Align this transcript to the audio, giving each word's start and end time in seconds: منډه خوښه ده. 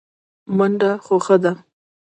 منډه 0.57 0.91
خوښه 1.05 1.35
ده. 1.43 1.53